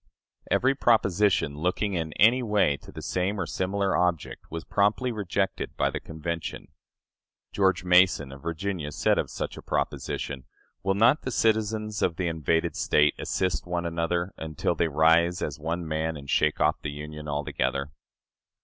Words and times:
"Every 0.49 0.73
proposition 0.73 1.53
looking 1.59 1.93
in 1.93 2.11
any 2.13 2.41
way 2.41 2.75
to 2.77 2.91
the 2.91 3.03
same 3.03 3.39
or 3.39 3.43
a 3.43 3.47
similar 3.47 3.95
object 3.95 4.49
was 4.49 4.63
promptly 4.63 5.11
rejected 5.11 5.77
by 5.77 5.91
the 5.91 5.99
convention. 5.99 6.69
George 7.53 7.83
Mason, 7.83 8.31
of 8.31 8.41
Virginia, 8.41 8.91
said 8.91 9.19
of 9.19 9.29
such 9.29 9.57
a 9.57 9.61
proposition: 9.61 10.45
"Will 10.81 10.95
not 10.95 11.21
the 11.21 11.29
citizens 11.29 12.01
of 12.01 12.15
the 12.15 12.25
invaded 12.27 12.75
State 12.75 13.13
assist 13.19 13.67
one 13.67 13.85
another, 13.85 14.33
until 14.39 14.73
they 14.73 14.87
rise 14.87 15.39
as 15.43 15.59
one 15.59 15.87
man 15.87 16.17
and 16.17 16.27
shake 16.31 16.59
off 16.59 16.81
the 16.81 16.89
Union 16.89 17.27
altogether?" 17.27 17.91